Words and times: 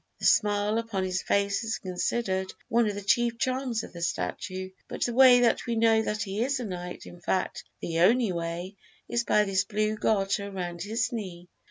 "The 0.17 0.25
smile 0.25 0.79
upon 0.79 1.03
his 1.03 1.21
face 1.21 1.63
is 1.63 1.77
considered 1.77 2.51
one 2.69 2.87
of 2.89 2.95
the 2.95 3.03
chief 3.03 3.37
charms 3.37 3.83
of 3.83 3.93
the 3.93 4.01
statue; 4.01 4.71
but 4.87 5.05
the 5.05 5.13
way 5.13 5.41
that 5.41 5.67
we 5.67 5.75
know 5.75 6.01
that 6.01 6.23
he 6.23 6.43
is 6.43 6.59
a 6.59 6.65
knight 6.65 7.05
in 7.05 7.21
fact, 7.21 7.63
the 7.81 7.99
only 7.99 8.31
way 8.31 8.77
is 9.07 9.23
by 9.23 9.43
this 9.43 9.63
blue 9.63 9.95
garter 9.95 10.47
around 10.47 10.81
his 10.81 11.11
knee." 11.11 11.49